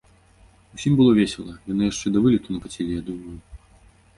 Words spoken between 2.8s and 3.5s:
я думаю.